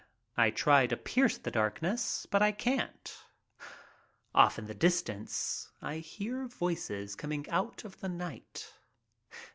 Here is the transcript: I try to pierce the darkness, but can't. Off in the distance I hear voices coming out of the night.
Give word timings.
I 0.35 0.49
try 0.49 0.87
to 0.87 0.97
pierce 0.97 1.37
the 1.37 1.51
darkness, 1.51 2.25
but 2.25 2.57
can't. 2.57 3.15
Off 4.33 4.57
in 4.57 4.65
the 4.65 4.73
distance 4.73 5.69
I 5.79 5.97
hear 5.99 6.47
voices 6.47 7.13
coming 7.15 7.47
out 7.51 7.83
of 7.85 7.99
the 7.99 8.09
night. 8.09 8.73